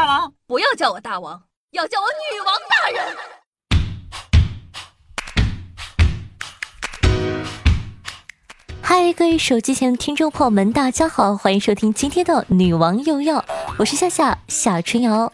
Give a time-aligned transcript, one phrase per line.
[0.00, 3.16] 大王，不要叫我大王，要叫我女王大人。
[8.80, 13.40] 嗨，各位手机前的听众朋友们，大家好，欢迎收听今天的《女王又要》，
[13.76, 15.30] 我是夏夏夏春瑶。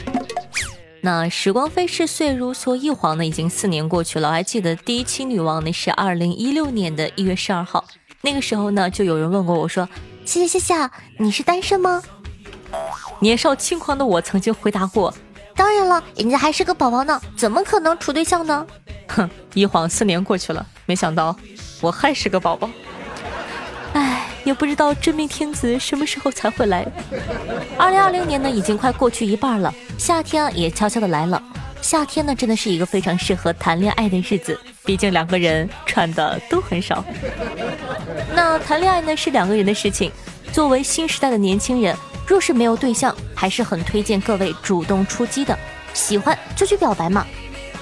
[1.00, 4.26] 那时光飞逝，岁如梭，一晃呢，已经四年过去了。
[4.26, 7.84] 我还记得第一期女王呢是二零一六年的一月十二号，
[8.22, 9.88] 那个时候呢，就有人问过我说
[10.26, 12.02] ：“谢谢夏夏，你是单身吗？”
[13.18, 15.12] 年少轻狂的我曾经回答过
[15.56, 18.66] ：“当然了，人家还是个宝宝呢，怎么可能处对象呢？”
[19.08, 21.34] 哼，一晃四年过去了，没想到
[21.80, 22.68] 我还是个宝宝。
[23.94, 26.86] 唉，也不知道真命天子什么时候才会来。
[27.78, 29.72] 二零二零年呢，已经快过去一半了。
[29.96, 31.42] 夏天也悄悄的来了，
[31.80, 37.02] 夏天呢真的是一个非常适合谈恋爱的日子，毕竟两个人穿的都很少。
[38.34, 40.12] 那谈恋爱呢是两个人的事情，
[40.52, 45.56] 作为新时代的年轻人，若是没有对象，还是很推荐各位主动出击的，
[45.94, 47.24] 喜欢就去表白嘛。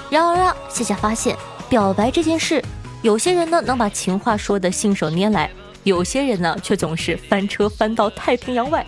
[0.09, 1.35] 然而啊，夏夏发现
[1.67, 2.63] 表白这件事，
[3.01, 5.49] 有些人呢能把情话说的信手拈来，
[5.83, 8.85] 有些人呢却总是翻车翻到太平洋外。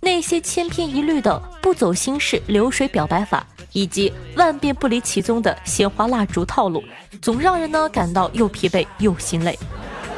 [0.00, 6.82] 那些千篇一律的不走心事流水表白法，以及万变不离其宗的鲜花蜡烛套路，
[7.20, 9.56] 总让人呢感到又疲惫又心累。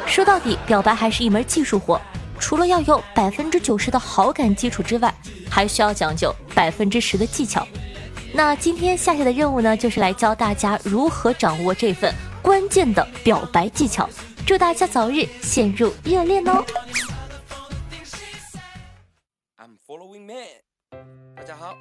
[0.07, 2.01] 说到底，表白还是一门技术活，
[2.39, 5.13] 除了要有百分之九十的好感基础之外，
[5.49, 7.67] 还需要讲究百分之十的技巧。
[8.33, 14.09] 那今天夏夏的任务呢，就是来教大家如何掌握这份关键的表白技巧。
[14.45, 16.63] 祝大家早日陷入热恋哦！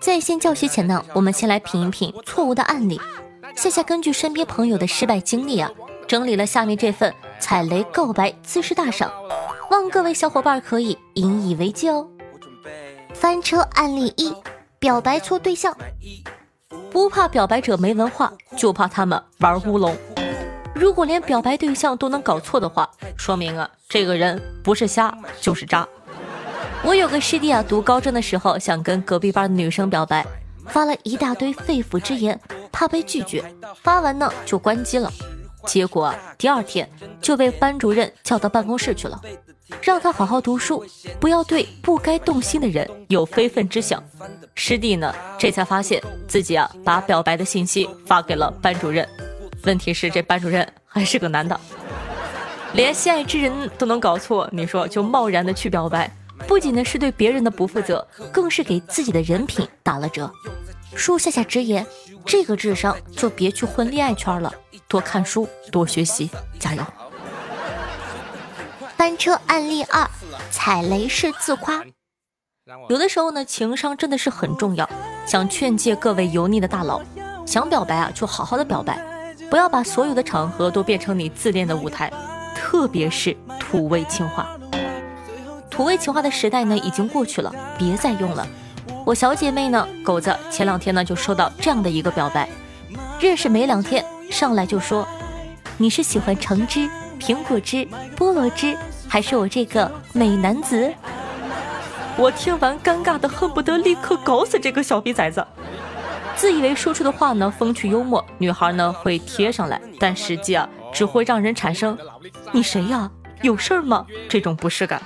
[0.01, 3.01] 在线教学前呢，我们先来品一品错误的案例。
[3.57, 5.71] 夏夏根据身边朋友的失败经历啊，
[6.07, 9.13] 整理了下面这份踩雷告白姿势大赏，
[9.75, 12.07] 望各位小伙伴可以引以为戒哦。
[13.13, 14.33] 翻车案例一：
[14.79, 15.77] 表白错对象。
[16.93, 19.97] 不怕表白者没文化，就怕他们玩乌龙。
[20.77, 25.85] 如果连表白对象都能搞错的话，说明啊，这个人不是瞎就是渣。
[26.85, 30.25] 我有个师弟啊，读高中的时候想跟隔壁班的女生表白，
[30.69, 33.45] 发了一大堆肺腑之言，怕被拒绝，
[33.83, 35.13] 发完呢就关机了。
[35.67, 36.89] 结果第二天
[37.21, 39.21] 就被班主任叫到办公室去了，
[39.81, 40.85] 让他好好读书，
[41.19, 44.03] 不要对不该动心的人有非分之想。
[44.55, 49.09] 师弟呢，这才发现自己啊把表白的信息发给了班主任。
[49.65, 51.59] 问题是这班主任还是个男的，
[52.75, 56.11] 连心爱之人都能搞错，你说就贸然的去表白。
[56.47, 60.31] 不仅呢是对别人的不负责，更是给自己的人品打了折。
[60.95, 61.87] 恕夏夏直言，
[62.27, 64.53] 这个智商就别去混恋爱圈了，
[64.95, 66.85] 多看书，多学习，加油！
[68.97, 70.09] 翻车案例二：
[70.53, 71.83] 踩雷式自夸。
[72.89, 74.89] 有的时候呢，情商真的是很重要。
[75.27, 77.03] 想劝诫各位油腻的大佬，
[77.45, 79.05] 想表白啊，就好好的表白，
[79.51, 82.09] 不要把所有的场合都变成你自恋的舞台，
[82.55, 84.47] 特别是土味情话。
[85.69, 88.47] 土味情话的时代呢，已经过去了，别再用了。
[89.05, 92.49] 我小姐妹呢，狗子前两天呢就收到这样的一个表白，
[93.19, 94.05] 认识没两天，
[94.45, 95.09] 上来就说
[95.79, 96.87] ：“你是喜欢橙汁、
[97.19, 98.77] 苹果汁、菠萝汁，
[99.09, 100.93] 还是我这个美男子？”
[102.19, 105.43] 我听完尴尬的恨不得立刻搞死这个小逼崽子。
[106.37, 111.97] 自以为说出的话呢风趣幽默，女孩呢会贴上来，但实际啊只会让人产生
[112.53, 113.11] “你谁呀？
[113.41, 115.01] 有事儿吗？”这种不适感。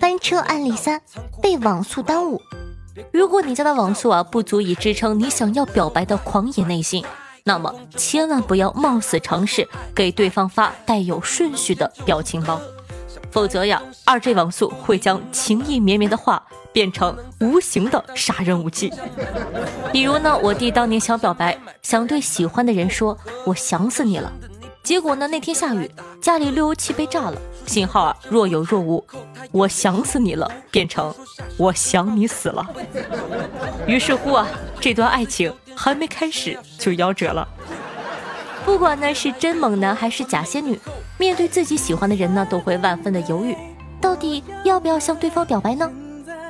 [0.00, 1.02] 翻车案例三：
[1.42, 2.40] 被网速耽误。
[3.12, 7.04] 如果你家的网速啊不足以支撑你想要表白的狂野内心，
[7.44, 12.60] 那么千万不要冒死尝试给对方发带有顺序的表情包，
[13.30, 18.92] 否则呀，二 G 网速会将情意绵绵的话变成无形的杀人武器。
[19.92, 24.32] 比如呢，我弟当年想表白，想对喜欢的人说“我想死你了”，
[24.82, 25.90] 结果呢那天下雨，
[26.20, 27.40] 家里路由器被炸了。
[27.66, 29.04] 信号啊若有若无，
[29.50, 31.14] 我想死你了，变成
[31.56, 32.66] 我想你死了。
[33.86, 34.46] 于是乎啊，
[34.80, 37.46] 这段爱情还没开始就夭折了。
[38.64, 40.78] 不管呢是真猛男还是假仙女，
[41.18, 43.56] 面对自己喜欢的人呢，都会万分的犹豫，
[44.00, 45.90] 到底要不要向对方表白呢？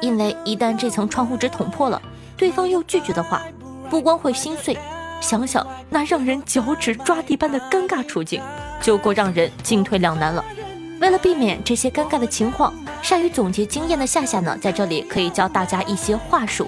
[0.01, 2.01] 因为一旦这层窗户纸捅破了，
[2.37, 3.43] 对方又拒绝的话，
[3.89, 4.77] 不光会心碎，
[5.21, 8.43] 想想那让人脚趾抓地般的尴尬处境，
[8.81, 10.45] 就够让人进退两难了。
[11.01, 16.67] 为了避免这些尴尬的情况，善于总结经验的夏夏呢，在这里可以教大家一些话术。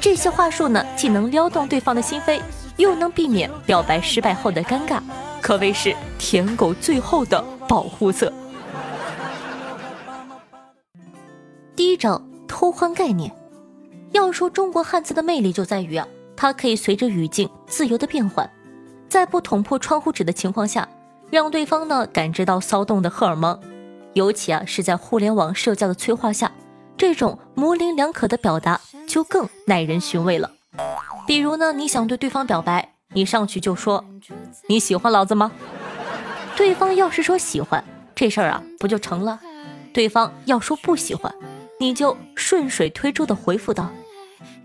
[0.00, 2.40] 这些话术呢，既能撩动对方的心扉，
[2.76, 5.00] 又能避免表白失败后的尴尬，
[5.40, 8.32] 可谓是舔狗最后的保护色。
[11.74, 13.32] 第一招，偷换概念。
[14.12, 18.48] 要说中国汉字的魅力，就在于啊，它可以随着语境自由的变换，
[19.08, 20.86] 在不捅破窗户纸的情况下，
[21.32, 23.58] 让对方呢感知到骚动的荷尔蒙。
[24.12, 26.52] 尤其啊是在互联网社交的催化下，
[26.98, 30.50] 这种模棱两可的表达就更耐人寻味了。
[31.26, 34.04] 比如呢，你想对对方表白，你上去就说
[34.68, 35.50] 你喜欢老子吗？
[36.54, 37.82] 对方要是说喜欢，
[38.14, 39.40] 这事儿啊不就成了？
[39.94, 41.34] 对方要说不喜欢，
[41.80, 43.88] 你就顺水推舟的回复道。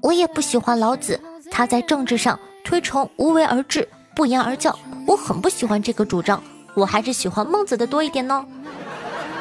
[0.01, 1.17] 我也不喜欢老子，
[1.49, 4.77] 他在政治上推崇无为而治、不言而教，
[5.07, 6.43] 我很不喜欢这个主张，
[6.77, 8.45] 我还是喜欢孟子的多一点呢。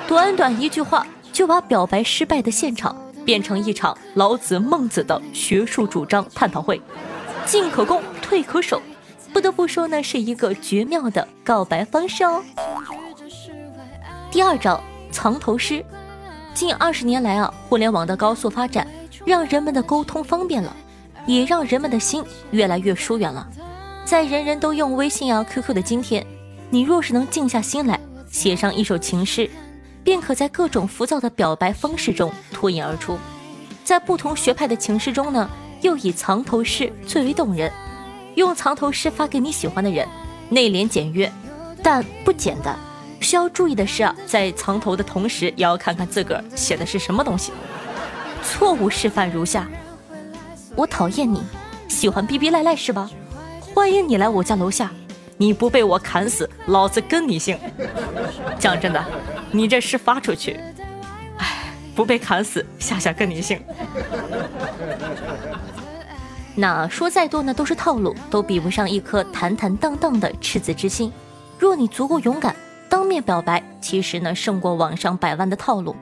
[0.08, 2.96] 短短一句话就把表白失败的现场
[3.26, 6.80] 变成一场老子、孟子的学术主张探讨会，
[7.44, 8.80] 进可攻，退可守，
[9.34, 12.42] 不得不说呢，是一个绝妙的告白方式哦。
[14.30, 14.80] 第二招，
[15.10, 15.84] 藏头诗。
[16.54, 18.88] 近二十年来啊，互联网的高速发展。
[19.26, 20.72] 让人们的沟通方便了，
[21.26, 23.44] 也让人们的心越来越疏远了。
[24.04, 26.24] 在人人都用微信啊、QQ 的今天，
[26.70, 27.98] 你若是能静下心来，
[28.30, 29.48] 写上一首情诗，
[30.02, 33.18] 便可在各种浮躁的表白方式中脱颖而出。
[33.84, 35.48] 在不同学派的情诗中呢，
[35.80, 37.72] 又以藏头诗最为动人。
[38.34, 40.06] 用藏头诗发给你喜欢的人，
[40.50, 41.32] 内敛简约，
[41.82, 42.76] 但不简单。
[43.20, 47.52] 需要注意的是啊，在藏头的同时，也要看看自个儿写的是什么东西。
[48.42, 49.68] 错误示范如下：
[50.74, 51.42] 我讨厌你，
[51.88, 53.08] 喜欢逼逼赖赖是吧？
[53.74, 54.90] 欢迎你来我家楼下，
[55.38, 57.58] 你不被我砍死，老子跟你姓。
[58.58, 59.04] 讲真的，
[59.50, 60.58] 你这诗发出去，
[61.38, 63.60] 哎，不被砍死，夏夏跟你姓。
[66.54, 71.12] 那说再多呢，都是套路，都比不上一颗坦坦荡荡的赤子之心。
[71.58, 72.56] 若你足够勇敢，
[72.88, 75.94] 当面表白，其实呢，胜过网上百万的套路。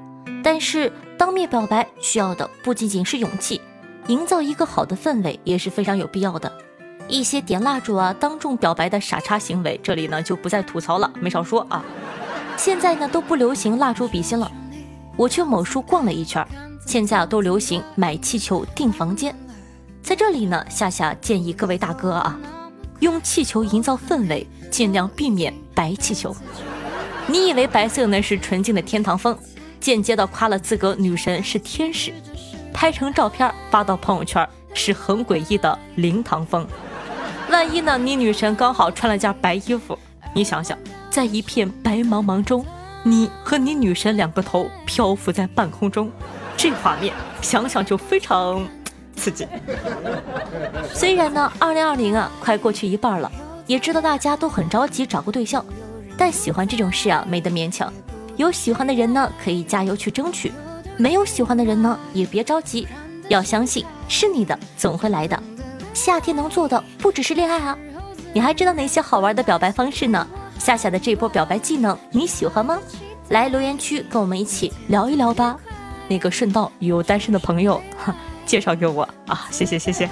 [0.45, 3.61] 但是当面表白需要的不仅仅是勇气，
[4.07, 6.53] 营造一个好的氛围也是非常有必要的。
[7.09, 11.85] 一些点蜡烛啊、当众表白的傻叉行为，这里呢就不再吐槽了，没少说啊。
[12.57, 14.51] 现在呢都不流行蜡烛比心了。
[15.17, 16.47] 我去某书逛了一圈，
[16.87, 19.35] 现在都流行买气球订房间。
[20.03, 22.39] 在这里呢，夏夏建议各位大哥啊，
[23.01, 26.35] 用气球营造氛围，尽量避免白气球。
[27.27, 29.37] 你以为白色呢是纯净的天堂风？
[29.81, 32.13] 间接的夸了自个女神是天使，
[32.73, 36.67] 拍成照片发到朋友圈是很诡异的灵堂风。
[37.55, 39.97] 万一呢，你女神刚好穿了件白衣服，
[40.35, 40.77] 你想想，
[41.09, 42.67] 在一片白茫茫中，
[43.05, 46.11] 你和你女神两个头漂浮在半空中，
[46.57, 48.67] 这画面想想就非常
[49.15, 49.47] 刺激。
[50.93, 53.31] 虽然呢，二零二零啊快过去一半了，
[53.69, 55.65] 也知道大家都很着急找个对象，
[56.19, 57.93] 但喜欢这种事啊没得勉强。
[58.37, 60.51] 有喜欢的人呢，可以加油去争取；
[60.97, 62.89] 没有喜欢的人呢，也别着急，
[63.29, 65.41] 要相信是你的总会来的。
[65.95, 67.79] 夏天能做的不只是恋爱啊，
[68.35, 70.27] 你还知道哪些好玩的表白方式呢？
[70.59, 72.79] 夏夏的这波表白技能你喜欢吗？
[73.31, 75.57] 来留言区跟我们一起聊一聊吧。
[76.09, 78.15] 那个顺道有单身的朋友，哈
[78.45, 80.07] 介绍给我啊，谢谢谢谢。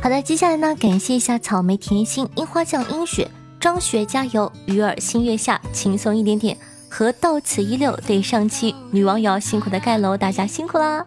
[0.00, 3.28] 好的，接下来呢，感谢一下草莓甜心、樱花酱、樱雪、
[3.60, 6.56] 张雪加油、鱼儿、新月下、轻松一点点
[6.88, 7.96] 和到此一六。
[8.06, 11.04] 对上期女网友辛苦的盖楼，大家辛苦啦！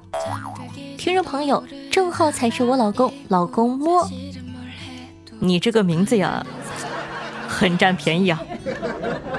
[0.98, 4.06] 听众朋友，郑浩才是我老公，老公摸
[5.40, 6.46] 你这个名字呀，
[7.48, 8.42] 很占便宜啊。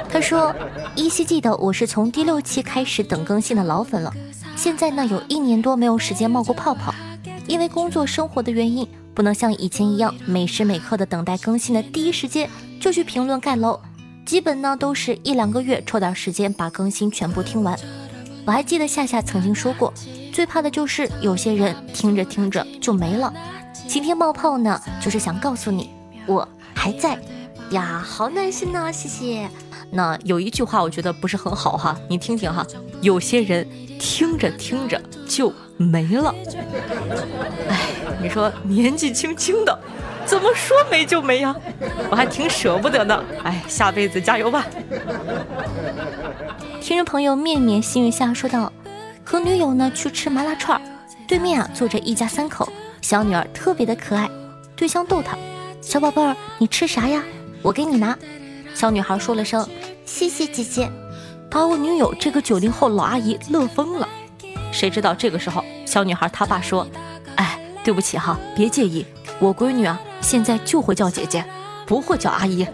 [0.09, 0.55] 他说，
[0.97, 4.11] 依稀记得我是从第六期开始等更新的老粉了，
[4.57, 6.95] 现在呢有一年多没有时间冒过泡泡，
[7.47, 8.89] 因为工作生活的原因。
[9.15, 12.49] 不能像以前一样每时每刻的等待更新的第一时间
[12.83, 13.79] 就去评论盖楼，
[14.27, 17.79] 基本呢都是一两个月抽点时间把更新全部听完。
[18.45, 19.95] 我还记得夏夏曾经说过，
[20.33, 23.33] 最怕的就是有些人听着听着就没了。
[23.87, 25.91] 今天冒泡呢，就是想告诉你
[26.27, 27.17] 我还在
[27.71, 29.49] 呀，好暖心呐，谢谢。
[29.93, 32.67] 那有一句话我觉得不是很好哈，你听听哈，
[33.01, 33.65] 有些人
[34.01, 36.35] 听着听着就没了。
[37.71, 37.79] 哎，
[38.21, 39.79] 你说年纪轻轻的，
[40.26, 41.55] 怎么说没就没呀？
[42.11, 43.23] 我还挺舍不得呢。
[43.45, 44.64] 哎，下辈子加油吧。
[46.81, 48.73] 听众朋友面面心语下说道
[49.25, 50.81] ：“和女友呢去吃麻辣串
[51.29, 52.69] 对面啊坐着一家三口，
[53.00, 54.29] 小女儿特别的可爱，
[54.75, 55.37] 对象逗她：
[55.81, 57.23] 小宝贝儿，你吃啥呀？
[57.62, 58.17] 我给你拿。
[58.75, 59.67] 小女孩说了声。
[60.05, 60.91] 谢谢姐姐，
[61.49, 64.09] 把我女友这个九零后老阿姨乐疯了。
[64.73, 66.87] 谁知道这个时候，小女孩她爸说
[67.37, 69.07] ：“哎，对不起哈，别介意，
[69.38, 71.45] 我闺女啊，现在就会叫姐姐，
[71.87, 72.67] 不会叫阿姨。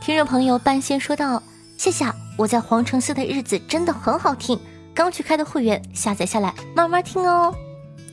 [0.00, 1.40] 听众朋友半仙说道
[1.78, 2.04] ：“谢谢，
[2.36, 4.58] 我在皇城寺的日子真的很好听，
[4.92, 7.54] 刚去开的会员，下载下来慢慢听哦。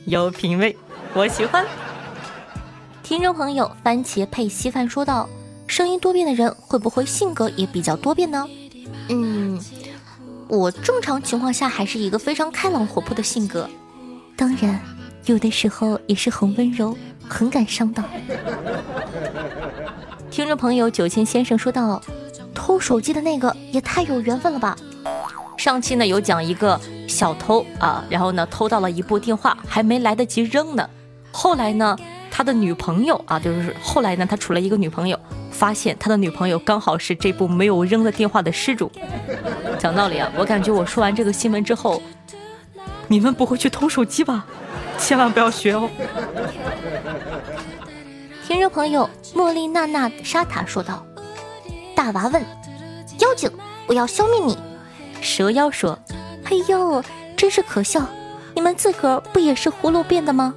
[0.04, 0.76] 有品味，
[1.14, 1.66] 我喜欢。”
[3.02, 5.28] 听众朋友番茄配稀饭说道
[5.66, 8.46] ：“声音多变的人会不会性格也比较多变呢？”
[9.08, 9.58] 嗯。
[10.46, 13.68] 我正常情况下还是一个非常开朗活泼的性格，
[14.38, 14.80] 当然
[15.26, 16.96] 有的时候也是很温柔、
[17.28, 18.04] 很感伤的。
[20.30, 22.00] 听众朋友九千先生说道
[22.54, 24.76] ：“偷手机的那个也太有缘分了吧！
[25.56, 30.88] 上期呢有讲一个小偷啊，然后呢偷到了一部电话，还没来得及扔呢，
[31.32, 31.98] 后来呢
[32.30, 35.18] 他的女朋友啊，就是后来呢他处了一个女朋友。”
[35.50, 38.88] 发现他的女朋友刚好是这部没有扔的电话的失主。
[39.76, 42.00] 讲道理啊，我感觉我说完这个新闻之后，
[43.08, 44.46] 你们不会去偷手机吧？
[44.98, 45.88] 千万不要学哦。
[48.46, 51.04] 听众朋友茉莉娜娜沙塔说道
[51.96, 52.42] ：“大娃问
[53.20, 53.50] 妖精，
[53.86, 54.56] 我要消灭你。”
[55.20, 55.98] 蛇妖说
[56.44, 57.02] ：“嘿呦，
[57.36, 58.06] 真是可笑！
[58.54, 60.54] 你们自个儿不也是葫芦变的吗？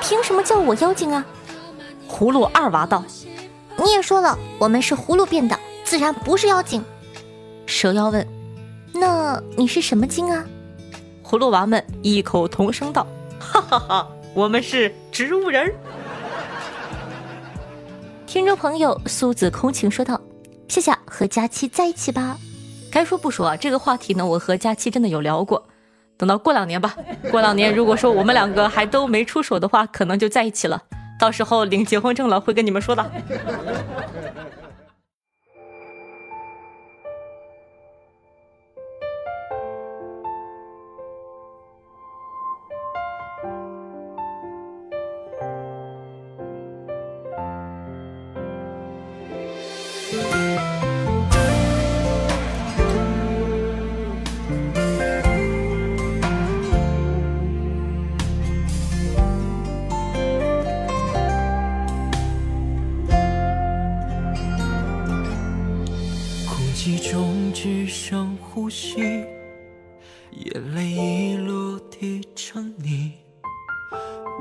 [0.00, 1.24] 凭什么叫我妖精啊？”
[2.08, 3.04] 葫芦二娃道。
[3.76, 6.84] 你也说了，我们是葫芦变的，自然不是妖精。
[7.66, 8.26] 蛇妖问
[8.94, 10.44] ：“那你是什么精啊？”
[11.28, 13.04] 葫芦娃们异口同声道
[13.40, 15.74] ：“哈哈哈，我们是植物人。”
[18.28, 20.20] 听众朋友苏子空情说道
[20.68, 22.38] ：“夏夏和佳期在一起吧。”
[22.92, 25.66] 该说不说啊，这个话题呢，我和佳期真的有聊过。
[26.16, 26.94] 等到过两年吧，
[27.32, 30.80] 过两年如果说我们两个还都没出手的话，可能就在一起了。
[31.18, 33.10] 到时候领结婚证了，会跟你们说的。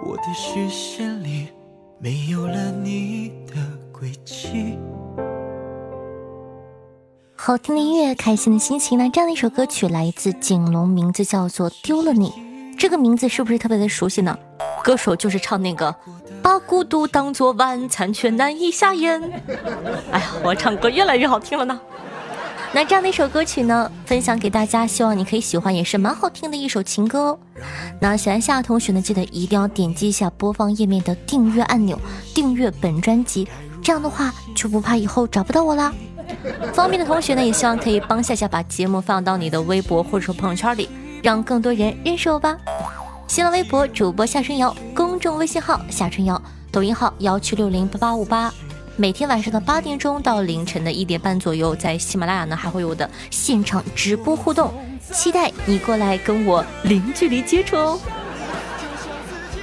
[0.05, 1.47] 我的视线里
[1.97, 3.55] 没有了你的
[3.91, 4.77] 轨迹。
[7.35, 8.99] 好听的音乐，开心的心情。
[8.99, 12.29] 那这样的一首歌曲来自景龙，名字叫做《丢了你》。
[12.77, 14.37] 这个名字是不是特别的熟悉呢？
[14.83, 15.95] 歌手就是唱那个
[16.43, 19.19] “把孤独当作晚餐，却难以下咽”。
[20.13, 21.81] 哎呀，我唱歌越来越好听了呢。
[22.75, 27.39] 那这样的一首歌曲呢，分享给大家，希望你可以喜欢，也是蛮好听的一首情歌哦。
[28.01, 31.97] 那喜欢夏同学呢，记得一定要点击一下播放页面的订阅按钮，
[32.33, 33.47] 订阅本专辑，
[33.81, 35.93] 这样的话就不怕以后找不到我啦。
[36.73, 40.89] 方便的同学呢，也希望可以帮夏夏把节目放到你的微博或者说朋友圈里，
[41.23, 42.57] 让更多人认识我吧。
[43.25, 46.41] 新浪微博主播夏春瑶，公众微信号夏春瑶，
[46.73, 48.53] 抖音号幺七六零八八五八。
[48.97, 54.73] 每天晚上的八点钟到凌晨的一点半左右，在喜马拉雅呢还会有的现场直播互动，
[55.11, 57.99] 期待你过来跟我零距离接触哦。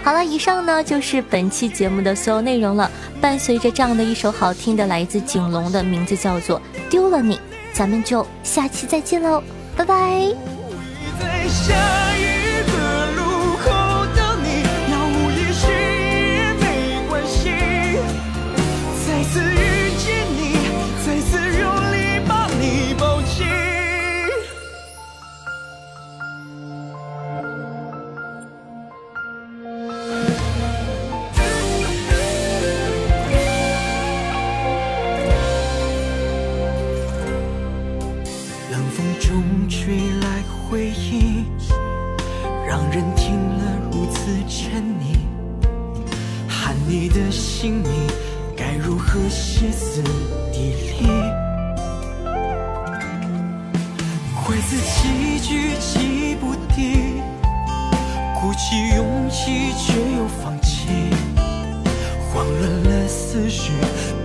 [0.05, 2.91] 好了，以上呢就是本期节目的所有内容了。
[3.21, 6.59] 伴随着这样的一首好听的，来自景龙的名字叫做
[6.91, 7.37] 《丢了你》，
[7.73, 9.43] 咱们就下期再见喽，
[9.77, 10.35] 拜拜。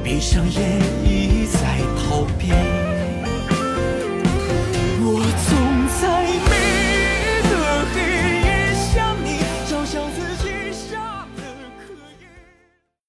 [0.04, 2.77] 闭上眼，一再逃避。